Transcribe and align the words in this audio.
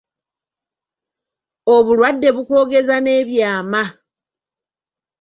Obulwadde 1.75 2.29
bukwogeza 2.35 2.95
n’ebyama. 2.99 3.83